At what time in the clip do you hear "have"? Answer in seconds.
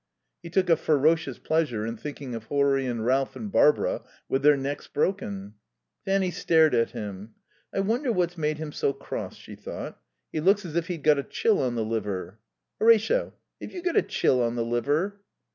13.61-13.71